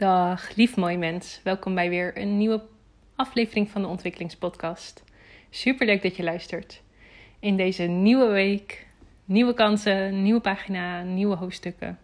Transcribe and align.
Dag, 0.00 0.54
lief 0.54 0.76
mooi 0.76 0.96
mens. 0.96 1.40
Welkom 1.44 1.74
bij 1.74 1.88
weer 1.88 2.18
een 2.18 2.36
nieuwe 2.36 2.62
aflevering 3.16 3.70
van 3.70 3.82
de 3.82 3.88
Ontwikkelingspodcast. 3.88 5.04
Super 5.50 5.86
leuk 5.86 6.02
dat 6.02 6.16
je 6.16 6.22
luistert. 6.22 6.82
In 7.38 7.56
deze 7.56 7.82
nieuwe 7.82 8.26
week, 8.26 8.86
nieuwe 9.24 9.54
kansen, 9.54 10.22
nieuwe 10.22 10.40
pagina, 10.40 11.02
nieuwe 11.02 11.36
hoofdstukken. 11.36 11.98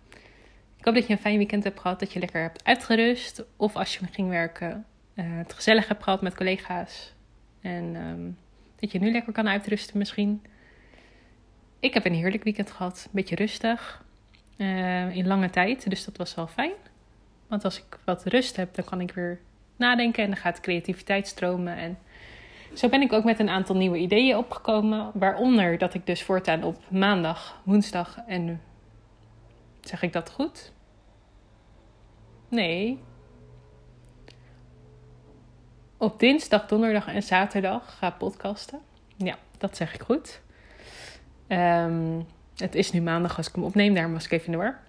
Ik 0.78 0.84
hoop 0.84 0.94
dat 0.94 1.06
je 1.06 1.12
een 1.12 1.18
fijn 1.18 1.36
weekend 1.36 1.64
hebt 1.64 1.80
gehad, 1.80 2.00
dat 2.00 2.12
je 2.12 2.18
lekker 2.18 2.42
hebt 2.42 2.64
uitgerust. 2.64 3.44
Of 3.56 3.76
als 3.76 3.96
je 3.96 4.06
ging 4.12 4.28
werken, 4.28 4.86
uh, 5.14 5.24
het 5.28 5.52
gezellig 5.52 5.88
hebt 5.88 6.02
gehad 6.02 6.22
met 6.22 6.34
collega's. 6.34 7.12
En 7.60 7.94
um, 7.94 8.38
dat 8.80 8.92
je 8.92 8.98
nu 8.98 9.12
lekker 9.12 9.32
kan 9.32 9.48
uitrusten 9.48 9.98
misschien. 9.98 10.42
Ik 11.80 11.94
heb 11.94 12.04
een 12.04 12.14
heerlijk 12.14 12.44
weekend 12.44 12.70
gehad, 12.70 13.02
een 13.04 13.10
beetje 13.12 13.36
rustig. 13.36 14.04
Uh, 14.56 15.16
in 15.16 15.26
lange 15.26 15.50
tijd, 15.50 15.90
dus 15.90 16.04
dat 16.04 16.16
was 16.16 16.34
wel 16.34 16.46
fijn. 16.46 16.72
Want 17.48 17.64
als 17.64 17.78
ik 17.78 17.98
wat 18.04 18.24
rust 18.24 18.56
heb, 18.56 18.74
dan 18.74 18.84
kan 18.84 19.00
ik 19.00 19.12
weer 19.12 19.40
nadenken 19.76 20.22
en 20.22 20.30
dan 20.30 20.38
gaat 20.38 20.60
creativiteit 20.60 21.26
stromen. 21.26 21.76
En 21.76 21.98
zo 22.74 22.88
ben 22.88 23.02
ik 23.02 23.12
ook 23.12 23.24
met 23.24 23.38
een 23.38 23.48
aantal 23.48 23.76
nieuwe 23.76 23.98
ideeën 23.98 24.36
opgekomen. 24.36 25.10
Waaronder 25.14 25.78
dat 25.78 25.94
ik 25.94 26.06
dus 26.06 26.22
voortaan 26.22 26.62
op 26.62 26.76
maandag, 26.88 27.60
woensdag 27.64 28.18
en. 28.26 28.60
Zeg 29.80 30.02
ik 30.02 30.12
dat 30.12 30.30
goed? 30.30 30.72
Nee. 32.48 32.98
Op 35.96 36.20
dinsdag, 36.20 36.66
donderdag 36.66 37.06
en 37.06 37.22
zaterdag 37.22 37.98
ga 37.98 38.10
podcasten. 38.10 38.80
Ja, 39.16 39.36
dat 39.58 39.76
zeg 39.76 39.94
ik 39.94 40.00
goed. 40.00 40.40
Um, 41.48 42.26
het 42.56 42.74
is 42.74 42.90
nu 42.92 43.00
maandag 43.00 43.36
als 43.36 43.48
ik 43.48 43.54
hem 43.54 43.64
opneem, 43.64 43.94
daarom 43.94 44.12
was 44.12 44.24
ik 44.24 44.30
even 44.30 44.46
in 44.46 44.52
de 44.52 44.58
war. 44.58 44.80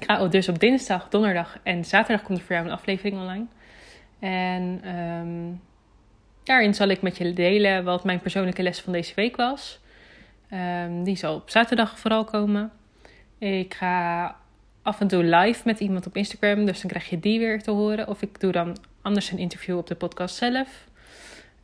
Ik 0.00 0.06
ga 0.06 0.28
dus 0.28 0.48
op 0.48 0.58
dinsdag, 0.58 1.08
donderdag 1.08 1.58
en 1.62 1.84
zaterdag 1.84 2.26
komt 2.26 2.38
er 2.38 2.44
voor 2.44 2.54
jou 2.54 2.66
een 2.66 2.72
aflevering 2.72 3.16
online. 3.16 3.46
En 4.18 4.96
um, 4.96 5.60
daarin 6.42 6.74
zal 6.74 6.88
ik 6.88 7.02
met 7.02 7.16
je 7.16 7.32
delen 7.32 7.84
wat 7.84 8.04
mijn 8.04 8.20
persoonlijke 8.20 8.62
les 8.62 8.80
van 8.80 8.92
deze 8.92 9.14
week 9.14 9.36
was. 9.36 9.80
Um, 10.52 11.04
die 11.04 11.16
zal 11.16 11.34
op 11.34 11.50
zaterdag 11.50 11.98
vooral 11.98 12.24
komen. 12.24 12.72
Ik 13.38 13.74
ga 13.74 14.36
af 14.82 15.00
en 15.00 15.08
toe 15.08 15.24
live 15.24 15.62
met 15.64 15.80
iemand 15.80 16.06
op 16.06 16.16
Instagram, 16.16 16.64
dus 16.64 16.80
dan 16.80 16.90
krijg 16.90 17.10
je 17.10 17.20
die 17.20 17.38
weer 17.38 17.62
te 17.62 17.70
horen. 17.70 18.08
Of 18.08 18.22
ik 18.22 18.40
doe 18.40 18.52
dan 18.52 18.76
anders 19.02 19.30
een 19.30 19.38
interview 19.38 19.76
op 19.76 19.86
de 19.86 19.94
podcast 19.94 20.34
zelf. 20.34 20.84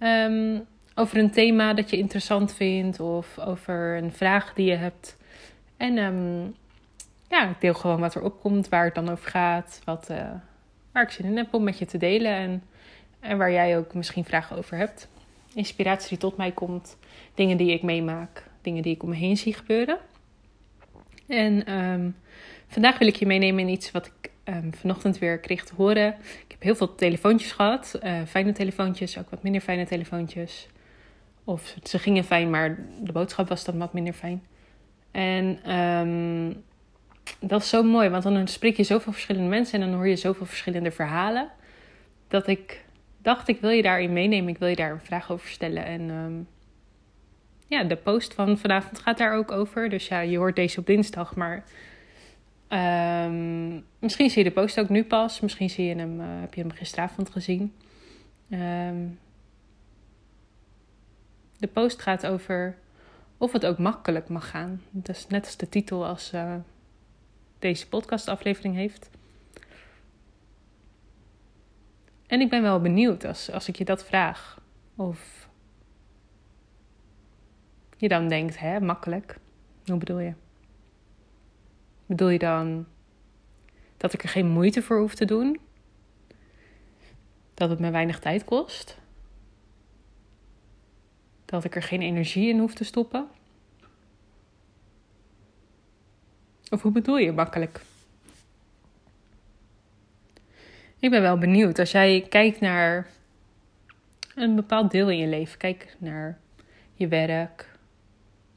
Um, 0.01 0.67
over 0.95 1.19
een 1.19 1.31
thema 1.31 1.75
dat 1.75 1.91
je 1.91 1.97
interessant 1.97 2.55
vindt 2.55 3.01
of 3.01 3.39
over 3.39 3.97
een 3.97 4.13
vraag 4.13 4.53
die 4.55 4.67
je 4.67 4.77
hebt. 4.77 5.17
En 5.77 5.97
ja, 7.29 7.49
ik 7.49 7.61
deel 7.61 7.75
gewoon 7.75 8.01
wat 8.01 8.15
er 8.15 8.23
opkomt, 8.23 8.69
waar 8.69 8.85
het 8.85 8.95
dan 8.95 9.09
over 9.09 9.31
gaat, 9.31 9.81
wat, 9.85 10.11
uh, 10.11 10.31
waar 10.93 11.03
ik 11.03 11.11
zin 11.11 11.25
in 11.25 11.37
heb 11.37 11.55
om 11.55 11.65
met 11.65 11.79
je 11.79 11.87
te 11.87 11.99
delen 11.99 12.33
en, 12.33 12.63
en 13.21 13.39
waar 13.39 13.53
jij 13.53 13.79
ook 13.79 13.95
misschien 13.95 14.25
vragen 14.25 14.57
over 14.57 14.77
hebt. 14.77 15.09
Inspiratie 15.55 16.09
die 16.09 16.19
tot 16.19 16.37
mij 16.37 16.53
komt, 16.53 16.99
dingen 17.35 17.57
die 17.57 17.73
ik 17.73 17.83
meemaak, 17.83 18.45
dingen 18.61 18.83
die 18.83 18.95
ik 18.95 19.03
om 19.03 19.09
me 19.09 19.15
heen 19.15 19.37
zie 19.37 19.55
gebeuren. 19.55 19.99
En 21.27 21.73
um, 21.73 22.17
vandaag 22.67 22.99
wil 22.99 23.09
ik 23.09 23.17
je 23.17 23.27
meenemen 23.27 23.61
in 23.61 23.69
iets 23.69 23.91
wat 23.91 24.07
ik 24.07 24.31
um, 24.45 24.75
vanochtend 24.75 25.19
weer 25.19 25.39
kreeg 25.39 25.65
te 25.65 25.75
horen. 25.75 26.15
Ik 26.19 26.51
heb 26.51 26.63
heel 26.63 26.75
veel 26.75 26.95
telefoontjes 26.95 27.53
gehad, 27.53 27.99
uh, 28.03 28.23
fijne 28.27 28.53
telefoontjes, 28.53 29.19
ook 29.19 29.31
wat 29.31 29.43
minder 29.43 29.61
fijne 29.61 29.87
telefoontjes. 29.87 30.69
Of 31.45 31.77
ze 31.83 31.99
gingen 31.99 32.25
fijn, 32.25 32.51
maar 32.51 32.79
de 33.01 33.13
boodschap 33.13 33.49
was 33.49 33.65
dan 33.65 33.79
wat 33.79 33.93
minder 33.93 34.13
fijn. 34.13 34.43
En 35.11 35.75
um, 35.77 36.65
dat 37.41 37.63
is 37.63 37.69
zo 37.69 37.83
mooi, 37.83 38.09
want 38.09 38.23
dan 38.23 38.49
spreek 38.49 38.77
je 38.77 38.83
zoveel 38.83 39.13
verschillende 39.13 39.49
mensen 39.49 39.81
en 39.81 39.89
dan 39.89 39.97
hoor 39.97 40.09
je 40.09 40.17
zoveel 40.17 40.47
verschillende 40.47 40.91
verhalen. 40.91 41.49
Dat 42.29 42.47
ik 42.47 42.85
dacht, 43.19 43.49
ik 43.49 43.61
wil 43.61 43.71
je 43.71 43.83
daarin 43.83 44.13
meenemen, 44.13 44.49
ik 44.49 44.59
wil 44.59 44.69
je 44.69 44.77
daar 44.77 44.91
een 44.91 45.01
vraag 45.01 45.31
over 45.31 45.49
stellen. 45.49 45.85
En 45.85 46.11
um, 46.11 46.49
ja, 47.67 47.85
de 47.85 47.97
post 47.97 48.35
van 48.35 48.59
vanavond 48.59 48.99
gaat 48.99 49.19
daar 49.19 49.37
ook 49.37 49.51
over. 49.53 49.89
Dus 49.89 50.09
ja, 50.09 50.21
je 50.21 50.37
hoort 50.37 50.57
deze 50.57 50.81
op 50.81 50.87
dinsdag, 50.87 51.35
maar 51.35 51.65
um, 52.69 53.85
misschien 53.99 54.31
zie 54.31 54.45
je 54.45 54.49
de 54.49 54.61
post 54.61 54.81
ook 54.81 54.89
nu 54.89 55.05
pas. 55.05 55.41
Misschien 55.41 55.71
zie 55.71 55.87
je 55.87 55.95
hem, 55.95 56.21
uh, 56.21 56.27
heb 56.41 56.55
je 56.55 56.61
hem 56.61 56.71
gisteravond 56.71 57.31
gezien. 57.31 57.75
Um, 58.51 59.19
de 61.59 61.67
post 61.67 62.03
gaat 62.03 62.27
over 62.27 62.77
of 63.39 63.53
het 63.53 63.67
ook 63.67 63.79
makkelijk 63.79 64.29
mag 64.29 64.51
gaan. 64.51 64.83
Dat 64.91 65.17
is 65.17 65.27
net 65.27 65.45
als 65.45 65.57
de 65.57 65.69
titel 65.69 66.07
als 66.07 66.33
uh, 66.35 66.55
deze 67.59 67.89
podcastaflevering 67.89 68.75
heeft. 68.75 69.11
En 72.27 72.41
ik 72.41 72.51
ben 72.51 72.63
wel 72.63 72.81
benieuwd 72.81 73.25
als, 73.25 73.51
als 73.51 73.69
ik 73.69 73.77
je 73.77 73.85
dat 73.85 74.05
vraag. 74.05 74.61
Of 74.97 75.49
je 77.97 78.09
dan 78.09 78.29
denkt, 78.29 78.59
hè, 78.59 78.81
makkelijk. 78.81 79.39
Hoe 79.85 79.99
bedoel 79.99 80.19
je? 80.19 80.33
Bedoel 82.07 82.29
je 82.29 82.39
dan 82.39 82.87
dat 83.97 84.13
ik 84.13 84.23
er 84.23 84.29
geen 84.29 84.49
moeite 84.49 84.83
voor 84.83 84.99
hoef 84.99 85.15
te 85.15 85.25
doen? 85.25 85.61
Dat 87.55 87.71
het 87.71 87.79
me 87.79 87.91
weinig 87.91 88.19
tijd 88.19 88.45
kost? 88.45 88.99
Dat 91.45 91.65
ik 91.65 91.75
er 91.75 91.83
geen 91.83 92.03
energie 92.03 92.49
in 92.49 92.59
hoef 92.59 92.75
te 92.75 92.85
stoppen? 92.85 93.29
Of 96.71 96.83
hoe 96.83 96.93
bedoel 96.93 97.17
je 97.17 97.33
makkelijk? 97.33 97.81
Ik 100.99 101.11
ben 101.11 101.23
wel 101.23 101.39
benieuwd 101.39 101.79
als 101.79 101.91
jij 101.91 102.27
kijkt 102.29 102.61
naar 102.61 103.11
een 104.35 104.55
bepaald 104.55 104.91
deel 104.91 105.11
in 105.11 105.19
je 105.19 105.27
leven. 105.27 105.59
Kijk 105.59 105.97
naar 105.99 106.39
je 106.95 107.09
werk. 107.09 107.79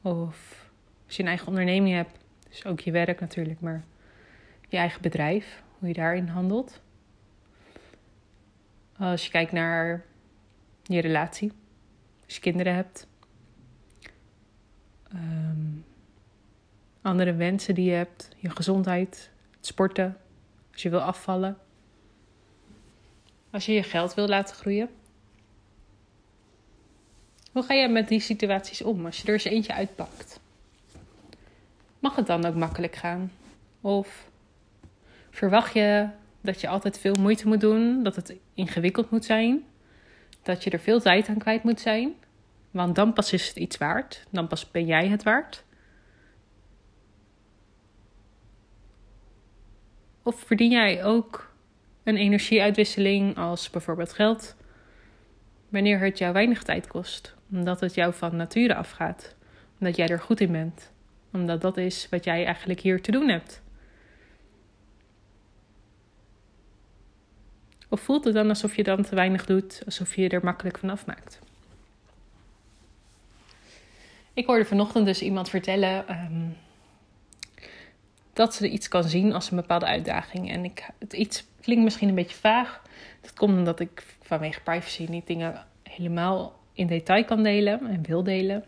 Of 0.02 0.70
als 1.06 1.16
je 1.16 1.22
een 1.22 1.28
eigen 1.28 1.46
onderneming 1.46 1.94
hebt. 1.94 2.18
Dus 2.48 2.64
ook 2.64 2.80
je 2.80 2.90
werk 2.90 3.20
natuurlijk, 3.20 3.60
maar 3.60 3.84
je 4.68 4.76
eigen 4.76 5.02
bedrijf. 5.02 5.62
Hoe 5.78 5.88
je 5.88 5.94
daarin 5.94 6.26
handelt. 6.26 6.80
Als 8.96 9.24
je 9.24 9.30
kijkt 9.30 9.52
naar 9.52 10.04
je 10.82 11.00
relatie. 11.00 11.52
Als 12.24 12.34
je 12.34 12.40
kinderen 12.40 12.74
hebt. 12.74 13.06
Um, 15.14 15.84
andere 17.02 17.34
wensen 17.34 17.74
die 17.74 17.84
je 17.84 17.96
hebt, 17.96 18.28
je 18.36 18.50
gezondheid, 18.50 19.30
sporten, 19.60 20.16
als 20.72 20.82
je 20.82 20.90
wil 20.90 21.00
afvallen, 21.00 21.58
als 23.50 23.66
je 23.66 23.72
je 23.72 23.82
geld 23.82 24.14
wil 24.14 24.28
laten 24.28 24.56
groeien. 24.56 24.88
Hoe 27.52 27.62
ga 27.62 27.74
je 27.74 27.88
met 27.88 28.08
die 28.08 28.20
situaties 28.20 28.82
om 28.82 29.06
als 29.06 29.20
je 29.20 29.26
er 29.26 29.32
eens 29.32 29.44
eentje 29.44 29.74
uitpakt? 29.74 30.40
Mag 31.98 32.16
het 32.16 32.26
dan 32.26 32.44
ook 32.44 32.54
makkelijk 32.54 32.94
gaan? 32.94 33.32
Of 33.80 34.28
verwacht 35.30 35.74
je 35.74 36.08
dat 36.40 36.60
je 36.60 36.68
altijd 36.68 36.98
veel 36.98 37.14
moeite 37.20 37.48
moet 37.48 37.60
doen, 37.60 38.02
dat 38.02 38.16
het 38.16 38.34
ingewikkeld 38.54 39.10
moet 39.10 39.24
zijn, 39.24 39.64
dat 40.42 40.64
je 40.64 40.70
er 40.70 40.80
veel 40.80 41.00
tijd 41.00 41.28
aan 41.28 41.38
kwijt 41.38 41.62
moet 41.62 41.80
zijn? 41.80 42.14
Want 42.70 42.94
dan 42.94 43.12
pas 43.12 43.32
is 43.32 43.48
het 43.48 43.56
iets 43.56 43.76
waard, 43.76 44.24
dan 44.30 44.46
pas 44.46 44.70
ben 44.70 44.86
jij 44.86 45.08
het 45.08 45.22
waard. 45.22 45.64
Of 50.22 50.40
verdien 50.40 50.70
jij 50.70 51.04
ook 51.04 51.52
een 52.02 52.16
energieuitwisseling 52.16 53.36
als 53.36 53.70
bijvoorbeeld 53.70 54.12
geld, 54.12 54.56
wanneer 55.68 55.98
het 55.98 56.18
jou 56.18 56.32
weinig 56.32 56.62
tijd 56.62 56.86
kost, 56.86 57.34
omdat 57.50 57.80
het 57.80 57.94
jou 57.94 58.14
van 58.14 58.36
nature 58.36 58.74
afgaat, 58.74 59.34
omdat 59.78 59.96
jij 59.96 60.08
er 60.08 60.20
goed 60.20 60.40
in 60.40 60.52
bent, 60.52 60.90
omdat 61.32 61.60
dat 61.60 61.76
is 61.76 62.08
wat 62.10 62.24
jij 62.24 62.44
eigenlijk 62.44 62.80
hier 62.80 63.02
te 63.02 63.10
doen 63.10 63.28
hebt? 63.28 63.62
Of 67.88 68.00
voelt 68.00 68.24
het 68.24 68.34
dan 68.34 68.48
alsof 68.48 68.76
je 68.76 68.82
dan 68.82 69.02
te 69.02 69.14
weinig 69.14 69.46
doet, 69.46 69.82
alsof 69.84 70.16
je 70.16 70.28
er 70.28 70.44
makkelijk 70.44 70.78
van 70.78 70.90
afmaakt? 70.90 71.38
Ik 74.32 74.46
hoorde 74.46 74.64
vanochtend 74.64 75.06
dus 75.06 75.22
iemand 75.22 75.48
vertellen 75.48 76.24
um, 76.24 76.56
dat 78.32 78.54
ze 78.54 78.64
er 78.64 78.70
iets 78.70 78.88
kan 78.88 79.04
zien 79.04 79.32
als 79.32 79.50
een 79.50 79.56
bepaalde 79.56 79.86
uitdaging. 79.86 80.50
En 80.50 80.64
ik, 80.64 80.86
het 80.98 81.12
iets 81.12 81.46
klinkt 81.60 81.84
misschien 81.84 82.08
een 82.08 82.14
beetje 82.14 82.36
vaag. 82.36 82.82
Dat 83.20 83.34
komt 83.34 83.58
omdat 83.58 83.80
ik 83.80 84.06
vanwege 84.22 84.60
privacy 84.60 85.06
niet 85.08 85.26
dingen 85.26 85.66
helemaal 85.82 86.58
in 86.72 86.86
detail 86.86 87.24
kan 87.24 87.42
delen 87.42 87.86
en 87.86 88.02
wil 88.02 88.22
delen. 88.22 88.64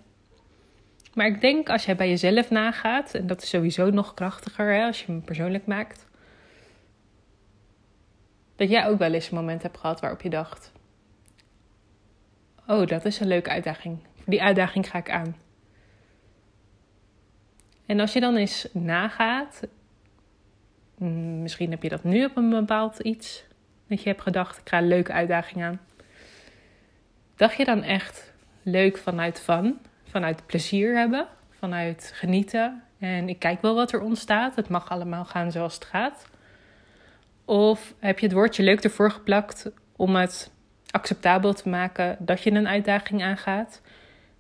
Maar 1.14 1.26
ik 1.26 1.40
denk 1.40 1.68
als 1.68 1.84
jij 1.84 1.96
bij 1.96 2.08
jezelf 2.08 2.50
nagaat, 2.50 3.14
en 3.14 3.26
dat 3.26 3.42
is 3.42 3.48
sowieso 3.48 3.90
nog 3.90 4.14
krachtiger 4.14 4.74
hè, 4.74 4.84
als 4.84 5.00
je 5.00 5.06
hem 5.06 5.22
persoonlijk 5.22 5.66
maakt, 5.66 6.06
dat 8.56 8.70
jij 8.70 8.86
ook 8.86 8.98
wel 8.98 9.12
eens 9.12 9.30
een 9.30 9.36
moment 9.36 9.62
hebt 9.62 9.78
gehad 9.78 10.00
waarop 10.00 10.22
je 10.22 10.30
dacht: 10.30 10.72
Oh, 12.66 12.86
dat 12.86 13.04
is 13.04 13.20
een 13.20 13.26
leuke 13.26 13.50
uitdaging. 13.50 13.98
Die 14.26 14.42
uitdaging 14.42 14.90
ga 14.90 14.98
ik 14.98 15.10
aan. 15.10 15.36
En 17.92 18.00
als 18.00 18.12
je 18.12 18.20
dan 18.20 18.36
eens 18.36 18.68
nagaat 18.72 19.60
Mm, 21.02 21.42
misschien 21.42 21.70
heb 21.70 21.82
je 21.82 21.88
dat 21.88 22.04
nu 22.04 22.24
op 22.24 22.36
een 22.36 22.50
bepaald 22.50 22.98
iets. 22.98 23.44
Dat 23.88 24.02
je 24.02 24.08
hebt 24.08 24.22
gedacht, 24.22 24.58
ik 24.58 24.68
ga 24.68 24.78
een 24.78 24.88
leuke 24.88 25.12
uitdaging 25.12 25.64
aan. 25.64 25.80
Dacht 27.36 27.56
je 27.56 27.64
dan 27.64 27.82
echt 27.82 28.32
leuk 28.62 28.98
vanuit 28.98 29.40
van, 29.40 29.78
vanuit 30.10 30.46
plezier 30.46 30.96
hebben, 30.96 31.26
vanuit 31.50 32.10
genieten 32.14 32.82
en 32.98 33.28
ik 33.28 33.38
kijk 33.38 33.62
wel 33.62 33.74
wat 33.74 33.92
er 33.92 34.00
ontstaat. 34.00 34.56
Het 34.56 34.68
mag 34.68 34.90
allemaal 34.90 35.24
gaan 35.24 35.52
zoals 35.52 35.74
het 35.74 35.84
gaat. 35.84 36.26
Of 37.44 37.94
heb 37.98 38.18
je 38.18 38.26
het 38.26 38.34
woordje 38.34 38.62
leuk 38.62 38.84
ervoor 38.84 39.10
geplakt 39.10 39.70
om 39.96 40.16
het 40.16 40.52
acceptabel 40.90 41.52
te 41.52 41.68
maken 41.68 42.16
dat 42.18 42.42
je 42.42 42.50
een 42.50 42.68
uitdaging 42.68 43.22
aangaat. 43.22 43.80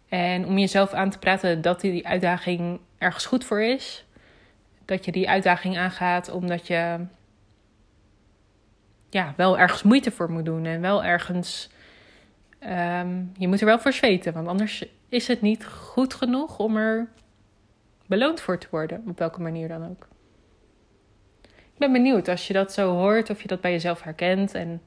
En 0.08 0.46
om 0.46 0.58
jezelf 0.58 0.92
aan 0.92 1.10
te 1.10 1.18
praten 1.18 1.62
dat 1.62 1.80
die 1.80 2.06
uitdaging 2.06 2.80
ergens 3.02 3.26
goed 3.26 3.44
voor 3.44 3.62
is. 3.62 4.04
Dat 4.84 5.04
je 5.04 5.12
die 5.12 5.28
uitdaging 5.28 5.78
aangaat 5.78 6.30
omdat 6.30 6.66
je 6.66 7.06
ja, 9.10 9.34
wel 9.36 9.58
ergens 9.58 9.82
moeite 9.82 10.10
voor 10.10 10.30
moet 10.30 10.44
doen. 10.44 10.64
En 10.64 10.80
wel 10.80 11.04
ergens. 11.04 11.70
Um, 12.66 13.32
je 13.36 13.48
moet 13.48 13.60
er 13.60 13.66
wel 13.66 13.78
voor 13.78 13.92
zweten. 13.92 14.32
Want 14.32 14.48
anders 14.48 14.84
is 15.08 15.28
het 15.28 15.40
niet 15.40 15.66
goed 15.66 16.14
genoeg 16.14 16.58
om 16.58 16.76
er 16.76 17.08
beloond 18.06 18.40
voor 18.40 18.58
te 18.58 18.66
worden. 18.70 19.04
Op 19.08 19.18
welke 19.18 19.40
manier 19.40 19.68
dan 19.68 19.88
ook. 19.88 20.08
Ik 21.42 21.78
ben 21.78 21.92
benieuwd 21.92 22.28
als 22.28 22.46
je 22.46 22.52
dat 22.52 22.72
zo 22.72 22.92
hoort, 22.92 23.30
of 23.30 23.42
je 23.42 23.48
dat 23.48 23.60
bij 23.60 23.70
jezelf 23.70 24.02
herkent 24.02 24.54
en 24.54 24.82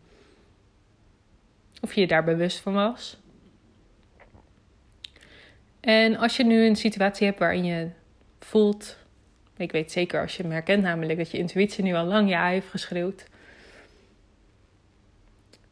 of 1.81 1.93
je 1.93 2.01
je 2.01 2.07
daar 2.07 2.23
bewust 2.23 2.59
van 2.59 2.73
was. 2.73 3.17
En 5.79 6.17
als 6.17 6.37
je 6.37 6.45
nu 6.45 6.65
een 6.65 6.75
situatie 6.75 7.27
hebt 7.27 7.39
waarin 7.39 7.65
je 7.65 7.89
voelt, 8.45 8.97
ik 9.57 9.71
weet 9.71 9.91
zeker 9.91 10.21
als 10.21 10.37
je 10.37 10.43
me 10.43 10.53
herkent 10.53 10.83
namelijk 10.83 11.17
dat 11.17 11.31
je 11.31 11.37
intuïtie 11.37 11.83
nu 11.83 11.93
al 11.93 12.05
lang 12.05 12.29
ja 12.29 12.47
heeft 12.47 12.69
geschreeuwd. 12.69 13.25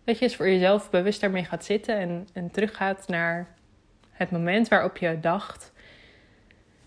Dat 0.04 0.18
je 0.18 0.24
eens 0.24 0.36
voor 0.36 0.50
jezelf 0.50 0.90
bewust 0.90 1.22
daarmee 1.22 1.44
gaat 1.44 1.66
zitten 1.66 1.98
en, 1.98 2.28
en 2.34 2.52
teruggaat 2.52 3.08
naar 3.08 3.56
het 4.12 4.31
moment 4.31 4.68
waarop 4.68 4.98
je 4.98 5.20
dacht: 5.20 5.72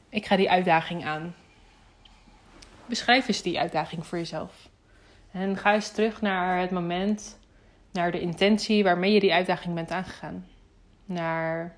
ik 0.08 0.26
ga 0.26 0.36
die 0.36 0.50
uitdaging 0.50 1.04
aan. 1.04 1.34
Beschrijf 2.86 3.28
eens 3.28 3.42
die 3.42 3.58
uitdaging 3.58 4.06
voor 4.06 4.18
jezelf. 4.18 4.68
En 5.32 5.56
ga 5.56 5.74
eens 5.74 5.90
terug 5.90 6.20
naar 6.20 6.60
het 6.60 6.70
moment, 6.70 7.38
naar 7.92 8.10
de 8.10 8.20
intentie 8.20 8.84
waarmee 8.84 9.12
je 9.12 9.20
die 9.20 9.32
uitdaging 9.32 9.74
bent 9.74 9.90
aangegaan. 9.90 10.46
Naar 11.04 11.76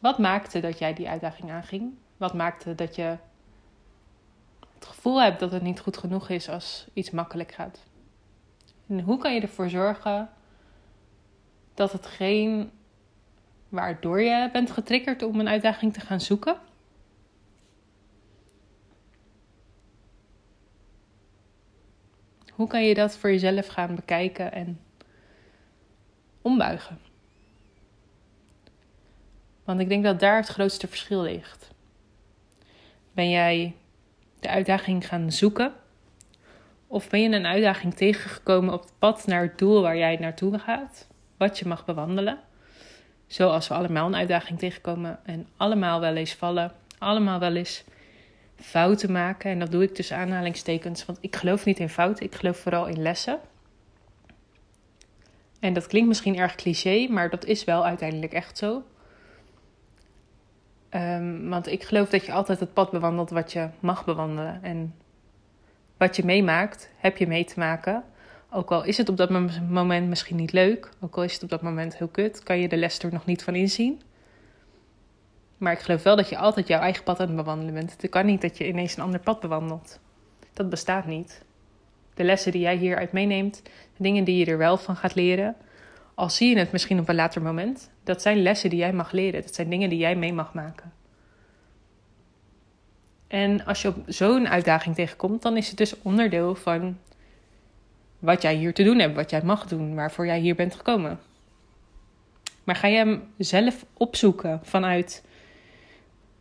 wat 0.00 0.18
maakte 0.18 0.60
dat 0.60 0.78
jij 0.78 0.94
die 0.94 1.08
uitdaging 1.08 1.50
aanging? 1.50 1.94
Wat 2.16 2.34
maakte 2.34 2.74
dat 2.74 2.94
je 2.94 3.16
het 4.74 4.86
gevoel 4.86 5.22
hebt 5.22 5.40
dat 5.40 5.52
het 5.52 5.62
niet 5.62 5.80
goed 5.80 5.96
genoeg 5.96 6.28
is 6.28 6.48
als 6.48 6.86
iets 6.92 7.10
makkelijk 7.10 7.52
gaat? 7.52 7.84
En 8.86 9.00
hoe 9.00 9.18
kan 9.18 9.34
je 9.34 9.40
ervoor 9.40 9.68
zorgen 9.68 10.30
dat 11.74 11.92
het 11.92 12.06
geen 12.06 12.70
waardoor 13.68 14.20
je 14.20 14.48
bent 14.52 14.70
getriggerd 14.70 15.22
om 15.22 15.40
een 15.40 15.48
uitdaging 15.48 15.92
te 15.92 16.00
gaan 16.00 16.20
zoeken? 16.20 16.56
Hoe 22.52 22.68
kan 22.68 22.84
je 22.84 22.94
dat 22.94 23.16
voor 23.16 23.30
jezelf 23.30 23.66
gaan 23.66 23.94
bekijken 23.94 24.52
en 24.52 24.80
ombuigen? 26.42 27.09
Want 29.70 29.82
ik 29.82 29.88
denk 29.88 30.04
dat 30.04 30.20
daar 30.20 30.36
het 30.36 30.48
grootste 30.48 30.88
verschil 30.88 31.22
ligt. 31.22 31.70
Ben 33.12 33.30
jij 33.30 33.74
de 34.40 34.48
uitdaging 34.48 35.08
gaan 35.08 35.32
zoeken? 35.32 35.72
Of 36.86 37.08
ben 37.08 37.20
je 37.20 37.28
een 37.28 37.46
uitdaging 37.46 37.94
tegengekomen 37.94 38.74
op 38.74 38.80
het 38.80 38.92
pad 38.98 39.26
naar 39.26 39.42
het 39.42 39.58
doel 39.58 39.82
waar 39.82 39.96
jij 39.96 40.16
naartoe 40.16 40.58
gaat? 40.58 41.06
Wat 41.36 41.58
je 41.58 41.66
mag 41.68 41.84
bewandelen? 41.84 42.38
Zoals 43.26 43.68
we 43.68 43.74
allemaal 43.74 44.06
een 44.06 44.14
uitdaging 44.14 44.58
tegenkomen 44.58 45.18
en 45.24 45.46
allemaal 45.56 46.00
wel 46.00 46.14
eens 46.14 46.34
vallen, 46.34 46.72
allemaal 46.98 47.38
wel 47.38 47.54
eens 47.54 47.84
fouten 48.56 49.12
maken. 49.12 49.50
En 49.50 49.58
dat 49.58 49.70
doe 49.70 49.82
ik 49.82 49.94
tussen 49.94 50.16
aanhalingstekens, 50.16 51.04
want 51.04 51.18
ik 51.20 51.36
geloof 51.36 51.64
niet 51.64 51.78
in 51.78 51.88
fouten, 51.88 52.26
ik 52.26 52.34
geloof 52.34 52.56
vooral 52.56 52.86
in 52.86 53.02
lessen. 53.02 53.40
En 55.60 55.72
dat 55.72 55.86
klinkt 55.86 56.08
misschien 56.08 56.38
erg 56.38 56.54
cliché, 56.54 57.06
maar 57.10 57.30
dat 57.30 57.44
is 57.44 57.64
wel 57.64 57.84
uiteindelijk 57.84 58.32
echt 58.32 58.58
zo. 58.58 58.82
Um, 60.94 61.48
want 61.48 61.66
ik 61.66 61.82
geloof 61.82 62.08
dat 62.08 62.26
je 62.26 62.32
altijd 62.32 62.60
het 62.60 62.72
pad 62.72 62.90
bewandelt 62.90 63.30
wat 63.30 63.52
je 63.52 63.68
mag 63.80 64.04
bewandelen. 64.04 64.62
En 64.62 64.94
wat 65.96 66.16
je 66.16 66.24
meemaakt, 66.24 66.90
heb 66.96 67.16
je 67.16 67.26
mee 67.26 67.44
te 67.44 67.58
maken. 67.58 68.04
Ook 68.50 68.70
al 68.70 68.84
is 68.84 68.96
het 68.96 69.08
op 69.08 69.16
dat 69.16 69.30
moment 69.68 70.08
misschien 70.08 70.36
niet 70.36 70.52
leuk, 70.52 70.90
ook 71.00 71.16
al 71.16 71.22
is 71.22 71.32
het 71.32 71.42
op 71.42 71.48
dat 71.48 71.62
moment 71.62 71.96
heel 71.96 72.08
kut, 72.08 72.42
kan 72.42 72.58
je 72.58 72.68
de 72.68 72.76
les 72.76 72.98
er 72.98 73.12
nog 73.12 73.24
niet 73.24 73.42
van 73.42 73.54
inzien. 73.54 74.00
Maar 75.58 75.72
ik 75.72 75.78
geloof 75.78 76.02
wel 76.02 76.16
dat 76.16 76.28
je 76.28 76.38
altijd 76.38 76.68
jouw 76.68 76.80
eigen 76.80 77.04
pad 77.04 77.20
aan 77.20 77.26
het 77.26 77.36
bewandelen 77.36 77.74
bent. 77.74 77.96
Het 78.00 78.10
kan 78.10 78.26
niet 78.26 78.40
dat 78.40 78.58
je 78.58 78.68
ineens 78.68 78.96
een 78.96 79.02
ander 79.02 79.20
pad 79.20 79.40
bewandelt. 79.40 79.98
Dat 80.52 80.70
bestaat 80.70 81.06
niet. 81.06 81.44
De 82.14 82.24
lessen 82.24 82.52
die 82.52 82.60
jij 82.60 82.76
hieruit 82.76 83.12
meeneemt, 83.12 83.62
de 83.96 84.02
dingen 84.02 84.24
die 84.24 84.36
je 84.36 84.50
er 84.50 84.58
wel 84.58 84.76
van 84.76 84.96
gaat 84.96 85.14
leren, 85.14 85.56
al 86.20 86.30
zie 86.30 86.48
je 86.48 86.58
het 86.58 86.72
misschien 86.72 87.00
op 87.00 87.08
een 87.08 87.14
later 87.14 87.42
moment, 87.42 87.90
dat 88.04 88.22
zijn 88.22 88.42
lessen 88.42 88.70
die 88.70 88.78
jij 88.78 88.92
mag 88.92 89.12
leren. 89.12 89.42
Dat 89.42 89.54
zijn 89.54 89.70
dingen 89.70 89.88
die 89.88 89.98
jij 89.98 90.16
mee 90.16 90.32
mag 90.32 90.54
maken. 90.54 90.92
En 93.26 93.64
als 93.64 93.82
je 93.82 93.88
op 93.88 93.96
zo'n 94.06 94.48
uitdaging 94.48 94.94
tegenkomt, 94.94 95.42
dan 95.42 95.56
is 95.56 95.68
het 95.68 95.76
dus 95.76 96.02
onderdeel 96.02 96.54
van 96.54 96.98
wat 98.18 98.42
jij 98.42 98.54
hier 98.54 98.74
te 98.74 98.82
doen 98.82 98.98
hebt, 98.98 99.14
wat 99.14 99.30
jij 99.30 99.42
mag 99.42 99.66
doen, 99.66 99.94
waarvoor 99.94 100.26
jij 100.26 100.38
hier 100.38 100.54
bent 100.54 100.74
gekomen. 100.74 101.18
Maar 102.64 102.76
ga 102.76 102.86
je 102.86 102.96
hem 102.96 103.22
zelf 103.38 103.84
opzoeken 103.96 104.60
vanuit 104.62 105.24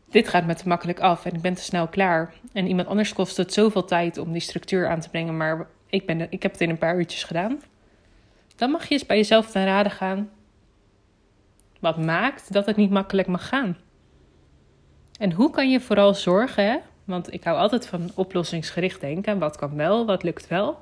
dit 0.10 0.28
gaat 0.28 0.46
me 0.46 0.54
te 0.54 0.68
makkelijk 0.68 1.00
af 1.00 1.26
en 1.26 1.34
ik 1.34 1.42
ben 1.42 1.54
te 1.54 1.62
snel 1.62 1.88
klaar. 1.88 2.34
En 2.54 2.68
iemand 2.68 2.88
anders 2.88 3.14
kost 3.14 3.38
het 3.38 3.54
zoveel 3.54 3.86
tijd 3.86 4.18
om 4.18 4.32
die 4.32 4.42
structuur 4.42 4.88
aan 4.88 5.00
te 5.00 5.10
brengen, 5.10 5.38
maar 5.38 5.68
ik, 5.90 6.06
ben, 6.06 6.32
ik 6.32 6.44
heb 6.44 6.52
het 6.52 6.62
in 6.62 6.70
een 6.70 6.78
paar 6.78 6.98
uurtjes 6.98 7.24
gedaan. 7.24 7.60
Dan 8.60 8.72
mag 8.72 8.88
je 8.88 8.94
eens 8.94 9.06
bij 9.06 9.18
jezelf 9.18 9.52
ten 9.52 9.66
raden 9.66 9.92
gaan. 9.92 10.30
Wat 11.80 11.98
maakt 11.98 12.54
dat 12.54 12.66
het 12.66 12.76
niet 12.76 12.90
makkelijk 12.90 13.28
mag 13.28 13.48
gaan? 13.48 13.78
En 15.20 15.32
hoe 15.32 15.52
kan 15.52 15.72
je 15.72 15.80
vooral 15.80 16.14
zorgen, 16.14 16.82
want 17.04 17.34
ik 17.34 17.44
hou 17.44 17.58
altijd 17.58 17.88
van 17.88 18.12
oplossingsgericht 18.16 19.02
denken. 19.02 19.40
Wat 19.40 19.58
kan 19.58 19.76
wel, 19.76 20.06
wat 20.06 20.24
lukt 20.24 20.48
wel? 20.48 20.78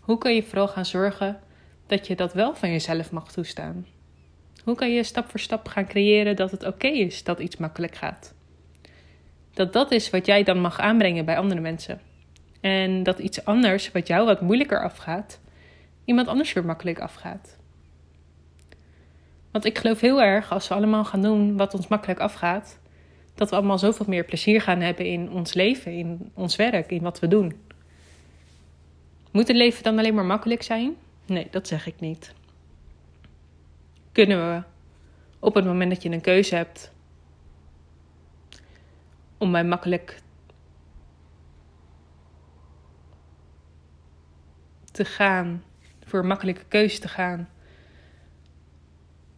Hoe 0.00 0.18
kan 0.18 0.34
je 0.34 0.42
vooral 0.42 0.68
gaan 0.68 0.86
zorgen 0.86 1.40
dat 1.86 2.06
je 2.06 2.16
dat 2.16 2.32
wel 2.32 2.54
van 2.54 2.70
jezelf 2.70 3.10
mag 3.10 3.32
toestaan? 3.32 3.86
Hoe 4.64 4.74
kan 4.74 4.92
je 4.92 5.02
stap 5.02 5.30
voor 5.30 5.40
stap 5.40 5.68
gaan 5.68 5.86
creëren 5.86 6.36
dat 6.36 6.50
het 6.50 6.66
oké 6.66 6.86
is 6.86 7.24
dat 7.24 7.38
iets 7.38 7.56
makkelijk 7.56 7.94
gaat? 7.94 8.34
Dat 9.52 9.72
dat 9.72 9.90
is 9.90 10.10
wat 10.10 10.26
jij 10.26 10.42
dan 10.42 10.60
mag 10.60 10.78
aanbrengen 10.78 11.24
bij 11.24 11.38
andere 11.38 11.60
mensen. 11.60 12.00
En 12.60 13.02
dat 13.02 13.18
iets 13.18 13.44
anders, 13.44 13.92
wat 13.92 14.06
jou 14.06 14.26
wat 14.26 14.40
moeilijker 14.40 14.82
afgaat, 14.82 15.40
iemand 16.06 16.28
anders 16.28 16.52
weer 16.52 16.64
makkelijk 16.64 16.98
afgaat. 16.98 17.56
Want 19.50 19.64
ik 19.64 19.78
geloof 19.78 20.00
heel 20.00 20.22
erg, 20.22 20.52
als 20.52 20.68
we 20.68 20.74
allemaal 20.74 21.04
gaan 21.04 21.22
doen 21.22 21.56
wat 21.56 21.74
ons 21.74 21.88
makkelijk 21.88 22.20
afgaat, 22.20 22.78
dat 23.34 23.50
we 23.50 23.56
allemaal 23.56 23.78
zoveel 23.78 24.06
meer 24.08 24.24
plezier 24.24 24.60
gaan 24.60 24.80
hebben 24.80 25.06
in 25.06 25.30
ons 25.30 25.54
leven, 25.54 25.92
in 25.92 26.30
ons 26.34 26.56
werk, 26.56 26.90
in 26.90 27.02
wat 27.02 27.20
we 27.20 27.28
doen. 27.28 27.60
Moet 29.30 29.48
het 29.48 29.56
leven 29.56 29.82
dan 29.82 29.98
alleen 29.98 30.14
maar 30.14 30.24
makkelijk 30.24 30.62
zijn? 30.62 30.96
Nee, 31.26 31.48
dat 31.50 31.68
zeg 31.68 31.86
ik 31.86 32.00
niet. 32.00 32.34
Kunnen 34.12 34.50
we 34.50 34.62
op 35.38 35.54
het 35.54 35.64
moment 35.64 35.90
dat 35.90 36.02
je 36.02 36.10
een 36.10 36.20
keuze 36.20 36.54
hebt 36.54 36.92
om 39.38 39.50
mij 39.50 39.64
makkelijk 39.64 40.20
te 44.92 45.04
gaan, 45.04 45.62
voor 46.06 46.20
een 46.20 46.26
makkelijke 46.26 46.64
keuze 46.68 46.98
te 46.98 47.08
gaan, 47.08 47.48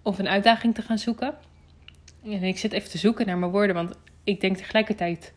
of 0.03 0.19
een 0.19 0.29
uitdaging 0.29 0.75
te 0.75 0.83
gaan 0.83 0.99
zoeken. 0.99 1.35
En 2.25 2.43
ik 2.43 2.59
zit 2.59 2.73
even 2.73 2.91
te 2.91 2.99
zoeken 2.99 3.27
naar 3.27 3.39
mijn 3.39 3.53
woorden, 3.53 3.75
want 3.75 3.99
ik 4.25 4.41
denk 4.41 4.57
tegelijkertijd: 4.57 5.33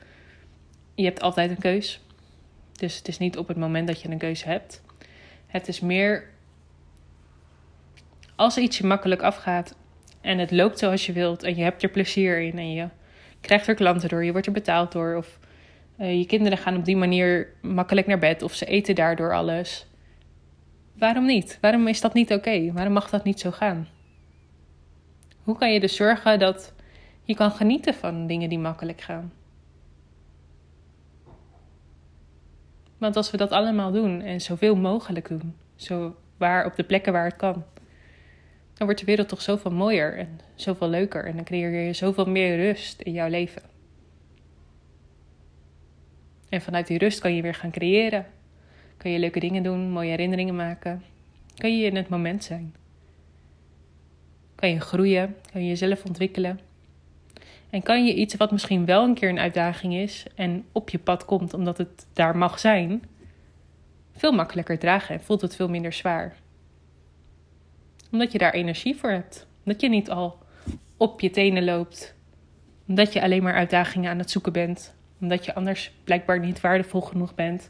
je 0.95 1.03
hebt 1.03 1.21
altijd 1.21 1.49
een 1.49 1.59
keus. 1.59 2.01
Dus 2.71 2.97
het 2.97 3.07
is 3.07 3.17
niet 3.17 3.37
op 3.37 3.47
het 3.47 3.57
moment 3.57 3.87
dat 3.87 4.01
je 4.01 4.09
een 4.09 4.17
keuze 4.17 4.47
hebt. 4.47 4.81
Het 5.47 5.67
is 5.67 5.79
meer 5.79 6.29
als 8.35 8.57
iets 8.57 8.77
je 8.77 8.85
makkelijk 8.85 9.21
afgaat 9.21 9.75
en 10.21 10.37
het 10.37 10.51
loopt 10.51 10.79
zoals 10.79 11.05
je 11.05 11.11
wilt 11.11 11.43
en 11.43 11.55
je 11.55 11.63
hebt 11.63 11.83
er 11.83 11.89
plezier 11.89 12.41
in 12.41 12.57
en 12.57 12.73
je 12.73 12.87
krijgt 13.41 13.67
er 13.67 13.75
klanten 13.75 14.09
door, 14.09 14.23
je 14.23 14.31
wordt 14.31 14.47
er 14.47 14.53
betaald 14.53 14.91
door 14.91 15.15
of 15.15 15.39
uh, 15.99 16.17
je 16.17 16.25
kinderen 16.25 16.57
gaan 16.57 16.75
op 16.75 16.85
die 16.85 16.97
manier 16.97 17.53
makkelijk 17.61 18.07
naar 18.07 18.19
bed 18.19 18.41
of 18.41 18.53
ze 18.53 18.65
eten 18.65 18.95
daardoor 18.95 19.33
alles. 19.33 19.90
Waarom 20.93 21.25
niet? 21.25 21.57
Waarom 21.61 21.87
is 21.87 22.01
dat 22.01 22.13
niet 22.13 22.33
oké? 22.33 22.71
Waarom 22.71 22.93
mag 22.93 23.09
dat 23.09 23.23
niet 23.23 23.39
zo 23.39 23.51
gaan? 23.51 23.87
Hoe 25.43 25.57
kan 25.57 25.73
je 25.73 25.79
dus 25.79 25.95
zorgen 25.95 26.39
dat 26.39 26.73
je 27.23 27.35
kan 27.35 27.51
genieten 27.51 27.93
van 27.93 28.27
dingen 28.27 28.49
die 28.49 28.59
makkelijk 28.59 29.01
gaan? 29.01 29.33
Want 32.97 33.15
als 33.15 33.31
we 33.31 33.37
dat 33.37 33.51
allemaal 33.51 33.91
doen 33.91 34.21
en 34.21 34.41
zoveel 34.41 34.75
mogelijk 34.75 35.27
doen, 35.27 35.55
zo 35.75 36.15
waar 36.37 36.65
op 36.65 36.75
de 36.75 36.83
plekken 36.83 37.13
waar 37.13 37.25
het 37.25 37.35
kan, 37.35 37.63
dan 38.73 38.85
wordt 38.89 38.99
de 38.99 39.05
wereld 39.05 39.27
toch 39.27 39.41
zoveel 39.41 39.71
mooier 39.71 40.17
en 40.17 40.39
zoveel 40.55 40.89
leuker. 40.89 41.25
En 41.25 41.35
dan 41.35 41.43
creëer 41.43 41.85
je 41.85 41.93
zoveel 41.93 42.25
meer 42.25 42.55
rust 42.55 43.01
in 43.01 43.11
jouw 43.11 43.29
leven. 43.29 43.61
En 46.49 46.61
vanuit 46.61 46.87
die 46.87 46.97
rust 46.97 47.19
kan 47.19 47.35
je 47.35 47.41
weer 47.41 47.53
gaan 47.53 47.71
creëren. 47.71 48.25
Kan 49.01 49.11
je 49.11 49.19
leuke 49.19 49.39
dingen 49.39 49.63
doen, 49.63 49.89
mooie 49.89 50.09
herinneringen 50.09 50.55
maken. 50.55 51.03
Kan 51.55 51.77
je 51.77 51.85
in 51.85 51.95
het 51.95 52.09
moment 52.09 52.43
zijn. 52.43 52.75
Kan 54.55 54.69
je 54.69 54.79
groeien, 54.79 55.35
kan 55.51 55.61
je 55.61 55.67
jezelf 55.67 56.05
ontwikkelen. 56.05 56.59
En 57.69 57.83
kan 57.83 58.05
je 58.05 58.13
iets 58.13 58.35
wat 58.35 58.51
misschien 58.51 58.85
wel 58.85 59.03
een 59.03 59.13
keer 59.13 59.29
een 59.29 59.39
uitdaging 59.39 59.93
is 59.93 60.25
en 60.35 60.65
op 60.71 60.89
je 60.89 60.99
pad 60.99 61.25
komt 61.25 61.53
omdat 61.53 61.77
het 61.77 62.07
daar 62.13 62.37
mag 62.37 62.59
zijn, 62.59 63.03
veel 64.15 64.31
makkelijker 64.31 64.79
dragen 64.79 65.15
en 65.15 65.21
voelt 65.21 65.41
het 65.41 65.55
veel 65.55 65.69
minder 65.69 65.93
zwaar. 65.93 66.35
Omdat 68.11 68.31
je 68.31 68.37
daar 68.37 68.53
energie 68.53 68.95
voor 68.95 69.09
hebt. 69.09 69.47
Dat 69.63 69.81
je 69.81 69.89
niet 69.89 70.09
al 70.09 70.37
op 70.97 71.21
je 71.21 71.29
tenen 71.29 71.63
loopt. 71.63 72.15
Omdat 72.87 73.13
je 73.13 73.21
alleen 73.21 73.43
maar 73.43 73.55
uitdagingen 73.55 74.09
aan 74.11 74.19
het 74.19 74.31
zoeken 74.31 74.53
bent. 74.53 74.95
Omdat 75.19 75.45
je 75.45 75.53
anders 75.53 75.91
blijkbaar 76.03 76.39
niet 76.39 76.61
waardevol 76.61 77.01
genoeg 77.01 77.35
bent. 77.35 77.69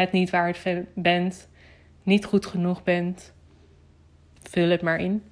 Het 0.00 0.12
niet 0.12 0.30
waard 0.30 0.58
bent. 0.94 1.48
Niet 2.02 2.24
goed 2.24 2.46
genoeg 2.46 2.82
bent. 2.82 3.32
Vul 4.42 4.68
het 4.68 4.82
maar 4.82 4.98
in. 4.98 5.22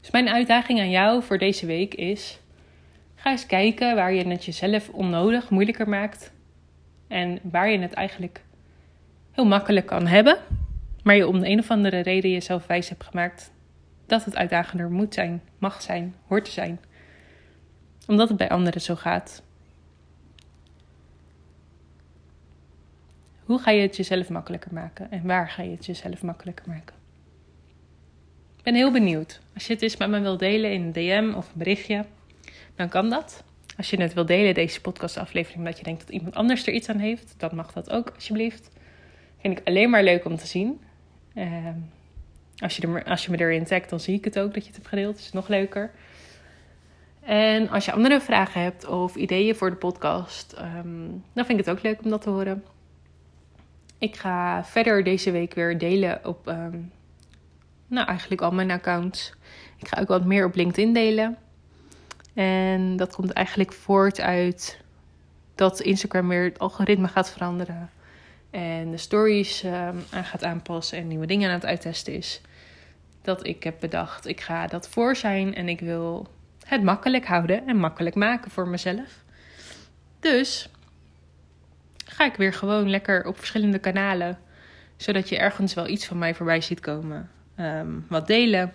Dus 0.00 0.10
mijn 0.10 0.28
uitdaging 0.28 0.80
aan 0.80 0.90
jou 0.90 1.22
voor 1.22 1.38
deze 1.38 1.66
week 1.66 1.94
is: 1.94 2.40
ga 3.14 3.30
eens 3.30 3.46
kijken 3.46 3.94
waar 3.94 4.12
je 4.12 4.28
het 4.28 4.44
jezelf 4.44 4.88
onnodig 4.88 5.50
moeilijker 5.50 5.88
maakt. 5.88 6.32
En 7.08 7.38
waar 7.42 7.70
je 7.70 7.78
het 7.78 7.92
eigenlijk 7.92 8.42
heel 9.32 9.46
makkelijk 9.46 9.86
kan 9.86 10.06
hebben, 10.06 10.38
maar 11.02 11.16
je 11.16 11.28
om 11.28 11.40
de 11.40 11.48
een 11.48 11.58
of 11.58 11.70
andere 11.70 11.98
reden 11.98 12.30
jezelf 12.30 12.66
wijs 12.66 12.88
hebt 12.88 13.04
gemaakt 13.04 13.52
dat 14.06 14.24
het 14.24 14.36
uitdagender 14.36 14.90
moet 14.90 15.14
zijn, 15.14 15.42
mag 15.58 15.82
zijn, 15.82 16.14
hoort 16.26 16.44
te 16.44 16.50
zijn. 16.50 16.80
Omdat 18.06 18.28
het 18.28 18.38
bij 18.38 18.48
anderen 18.48 18.80
zo 18.80 18.94
gaat. 18.94 19.44
Hoe 23.46 23.58
ga 23.58 23.70
je 23.70 23.80
het 23.80 23.96
jezelf 23.96 24.28
makkelijker 24.28 24.72
maken 24.72 25.10
en 25.10 25.26
waar 25.26 25.48
ga 25.48 25.62
je 25.62 25.70
het 25.70 25.86
jezelf 25.86 26.22
makkelijker 26.22 26.68
maken? 26.68 26.94
ben 28.66 28.74
heel 28.74 28.92
benieuwd. 28.92 29.40
Als 29.54 29.66
je 29.66 29.72
het 29.72 29.82
eens 29.82 29.96
met 29.96 30.08
me 30.08 30.20
wilt 30.20 30.38
delen 30.38 30.72
in 30.72 30.82
een 30.82 30.92
DM 30.92 31.32
of 31.36 31.46
een 31.46 31.58
berichtje, 31.58 32.04
dan 32.74 32.88
kan 32.88 33.10
dat. 33.10 33.44
Als 33.76 33.90
je 33.90 34.00
het 34.00 34.14
wilt 34.14 34.26
delen, 34.26 34.54
deze 34.54 34.80
podcastaflevering, 34.80 35.58
omdat 35.58 35.78
je 35.78 35.84
denkt 35.84 36.00
dat 36.00 36.10
iemand 36.10 36.34
anders 36.34 36.66
er 36.66 36.72
iets 36.72 36.88
aan 36.88 36.98
heeft, 36.98 37.34
dan 37.36 37.50
mag 37.54 37.72
dat 37.72 37.90
ook 37.90 38.12
alsjeblieft. 38.14 38.70
Vind 39.40 39.58
ik 39.58 39.66
alleen 39.66 39.90
maar 39.90 40.02
leuk 40.02 40.24
om 40.24 40.36
te 40.36 40.46
zien. 40.46 40.80
Uh, 41.34 41.46
als, 42.58 42.76
je 42.76 42.86
er, 42.86 43.04
als 43.04 43.24
je 43.24 43.30
me 43.30 43.38
erin 43.38 43.64
tagt, 43.64 43.90
dan 43.90 44.00
zie 44.00 44.14
ik 44.14 44.24
het 44.24 44.38
ook 44.38 44.54
dat 44.54 44.62
je 44.62 44.68
het 44.68 44.76
hebt 44.76 44.88
gedeeld. 44.88 45.16
Dus 45.16 45.32
nog 45.32 45.48
leuker. 45.48 45.90
En 47.20 47.68
als 47.68 47.84
je 47.84 47.92
andere 47.92 48.20
vragen 48.20 48.62
hebt 48.62 48.86
of 48.86 49.16
ideeën 49.16 49.54
voor 49.54 49.70
de 49.70 49.76
podcast, 49.76 50.56
um, 50.58 51.24
dan 51.32 51.46
vind 51.46 51.58
ik 51.58 51.64
het 51.66 51.76
ook 51.76 51.82
leuk 51.82 52.04
om 52.04 52.10
dat 52.10 52.22
te 52.22 52.30
horen. 52.30 52.64
Ik 53.98 54.16
ga 54.16 54.64
verder 54.64 55.04
deze 55.04 55.30
week 55.30 55.54
weer 55.54 55.78
delen 55.78 56.20
op 56.24 56.46
um, 56.46 56.92
nou, 57.86 58.06
eigenlijk 58.06 58.40
al 58.40 58.50
mijn 58.50 58.70
accounts. 58.70 59.34
Ik 59.76 59.88
ga 59.88 60.00
ook 60.00 60.08
wat 60.08 60.24
meer 60.24 60.44
op 60.44 60.54
LinkedIn 60.54 60.92
delen. 60.92 61.36
En 62.34 62.96
dat 62.96 63.14
komt 63.14 63.32
eigenlijk 63.32 63.72
voort 63.72 64.20
uit 64.20 64.80
dat 65.54 65.80
Instagram 65.80 66.28
weer 66.28 66.44
het 66.44 66.58
algoritme 66.58 67.08
gaat 67.08 67.32
veranderen. 67.32 67.90
En 68.50 68.90
de 68.90 68.96
stories 68.96 69.64
um, 69.64 70.04
aan 70.10 70.24
gaat 70.24 70.44
aanpassen 70.44 70.98
en 70.98 71.08
nieuwe 71.08 71.26
dingen 71.26 71.48
aan 71.48 71.54
het 71.54 71.66
uittesten 71.66 72.14
is. 72.14 72.40
Dat 73.22 73.46
ik 73.46 73.62
heb 73.62 73.80
bedacht, 73.80 74.26
ik 74.26 74.40
ga 74.40 74.66
dat 74.66 74.88
voor 74.88 75.16
zijn 75.16 75.54
en 75.54 75.68
ik 75.68 75.80
wil 75.80 76.28
het 76.66 76.82
makkelijk 76.82 77.26
houden 77.26 77.66
en 77.66 77.76
makkelijk 77.76 78.14
maken 78.14 78.50
voor 78.50 78.68
mezelf. 78.68 79.24
Dus 80.20 80.70
ga 82.08 82.24
ik 82.24 82.34
weer 82.34 82.52
gewoon 82.52 82.90
lekker 82.90 83.26
op 83.26 83.38
verschillende 83.38 83.78
kanalen. 83.78 84.38
Zodat 84.96 85.28
je 85.28 85.38
ergens 85.38 85.74
wel 85.74 85.88
iets 85.88 86.06
van 86.06 86.18
mij 86.18 86.34
voorbij 86.34 86.60
ziet 86.60 86.80
komen. 86.80 87.30
Ehm, 87.54 87.90
wat 88.08 88.26
delen. 88.26 88.72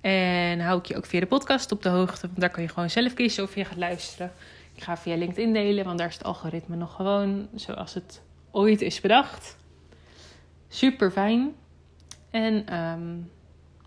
En 0.00 0.60
hou 0.60 0.78
ik 0.78 0.86
je 0.86 0.96
ook 0.96 1.06
via 1.06 1.20
de 1.20 1.26
podcast 1.26 1.72
op 1.72 1.82
de 1.82 1.88
hoogte. 1.88 2.26
Want 2.26 2.40
daar 2.40 2.50
kun 2.50 2.62
je 2.62 2.68
gewoon 2.68 2.90
zelf 2.90 3.14
kiezen 3.14 3.44
of 3.44 3.54
je 3.54 3.64
gaat 3.64 3.76
luisteren. 3.76 4.32
Ik 4.74 4.82
ga 4.82 4.96
via 4.96 5.16
LinkedIn 5.16 5.52
delen, 5.52 5.84
want 5.84 5.98
daar 5.98 6.08
is 6.08 6.14
het 6.14 6.24
algoritme 6.24 6.76
nog 6.76 6.94
gewoon 6.94 7.48
zoals 7.54 7.94
het 7.94 8.22
ooit 8.50 8.80
is 8.80 9.00
bedacht. 9.00 9.56
Super 10.68 11.10
fijn. 11.10 11.54
En 12.30 12.66
ehm, 12.66 13.16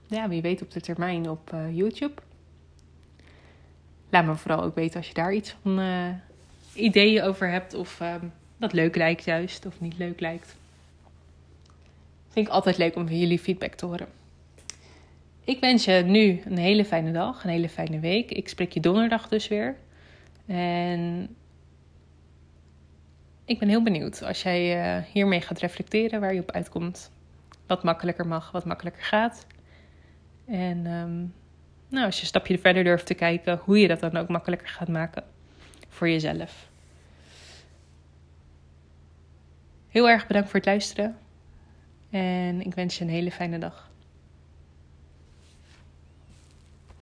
ja, 0.07 0.29
wie 0.29 0.41
weet 0.41 0.61
op 0.61 0.71
de 0.71 0.81
termijn 0.81 1.29
op 1.29 1.51
uh, 1.53 1.75
YouTube. 1.77 2.21
Laat 4.09 4.25
me 4.25 4.35
vooral 4.35 4.63
ook 4.63 4.75
weten 4.75 4.97
als 4.97 5.07
je 5.07 5.13
daar 5.13 5.33
iets 5.33 5.55
van 5.61 5.79
uh, 5.79 6.07
ideeën 6.79 7.23
over 7.23 7.49
hebt. 7.49 7.73
Of 7.73 7.99
um, 7.99 8.31
dat 8.57 8.73
leuk 8.73 8.95
lijkt 8.95 9.23
juist, 9.23 9.65
of 9.65 9.79
niet 9.79 9.97
leuk 9.97 10.19
lijkt. 10.19 10.57
Vind 12.29 12.47
ik 12.47 12.53
altijd 12.53 12.77
leuk 12.77 12.95
om 12.95 13.07
van 13.07 13.19
jullie 13.19 13.39
feedback 13.39 13.73
te 13.73 13.85
horen. 13.85 14.07
Ik 15.43 15.59
wens 15.59 15.85
je 15.85 16.03
nu 16.05 16.41
een 16.45 16.57
hele 16.57 16.85
fijne 16.85 17.11
dag, 17.11 17.43
een 17.43 17.49
hele 17.49 17.69
fijne 17.69 17.99
week. 17.99 18.31
Ik 18.31 18.49
spreek 18.49 18.71
je 18.71 18.79
donderdag 18.79 19.27
dus 19.27 19.47
weer. 19.47 19.75
En 20.45 21.35
ik 23.45 23.59
ben 23.59 23.67
heel 23.67 23.83
benieuwd 23.83 24.23
als 24.23 24.43
jij 24.43 24.97
uh, 24.97 25.03
hiermee 25.11 25.41
gaat 25.41 25.59
reflecteren 25.59 26.19
waar 26.19 26.33
je 26.33 26.41
op 26.41 26.51
uitkomt. 26.51 27.11
Wat 27.67 27.83
makkelijker 27.83 28.27
mag, 28.27 28.51
wat 28.51 28.65
makkelijker 28.65 29.03
gaat. 29.03 29.45
En 30.45 30.85
um, 30.85 31.33
nou, 31.87 32.05
als 32.05 32.15
je 32.15 32.21
een 32.21 32.27
stapje 32.27 32.59
verder 32.59 32.83
durft 32.83 33.05
te 33.05 33.13
kijken, 33.13 33.59
hoe 33.63 33.79
je 33.79 33.87
dat 33.87 33.99
dan 33.99 34.17
ook 34.17 34.27
makkelijker 34.27 34.67
gaat 34.67 34.87
maken 34.87 35.23
voor 35.87 36.09
jezelf. 36.09 36.68
Heel 39.89 40.09
erg 40.09 40.27
bedankt 40.27 40.49
voor 40.49 40.59
het 40.59 40.67
luisteren. 40.67 41.17
En 42.09 42.61
ik 42.61 42.73
wens 42.73 42.97
je 42.97 43.03
een 43.03 43.09
hele 43.09 43.31
fijne 43.31 43.57
dag. 43.57 43.88